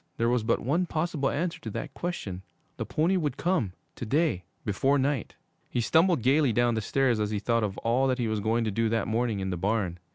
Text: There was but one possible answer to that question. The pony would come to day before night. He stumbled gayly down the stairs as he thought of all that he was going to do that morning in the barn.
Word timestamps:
There 0.17 0.29
was 0.29 0.41
but 0.41 0.61
one 0.63 0.87
possible 0.87 1.29
answer 1.29 1.61
to 1.61 1.69
that 1.69 1.93
question. 1.93 2.41
The 2.77 2.87
pony 2.87 3.17
would 3.17 3.37
come 3.37 3.73
to 3.97 4.03
day 4.03 4.45
before 4.65 4.97
night. 4.97 5.35
He 5.69 5.79
stumbled 5.79 6.23
gayly 6.23 6.51
down 6.51 6.73
the 6.73 6.81
stairs 6.81 7.19
as 7.19 7.29
he 7.29 7.37
thought 7.37 7.63
of 7.63 7.77
all 7.77 8.07
that 8.07 8.17
he 8.17 8.27
was 8.27 8.39
going 8.39 8.63
to 8.63 8.71
do 8.71 8.89
that 8.89 9.07
morning 9.07 9.39
in 9.41 9.51
the 9.51 9.57
barn. 9.57 9.99